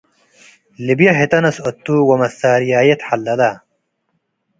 ልብዬ 0.85 1.09
ህተ 1.19 1.33
ነስአቱ 1.43 1.85
ወመሳርያዬ 2.09 2.89
ተሐለለ” 3.01 3.41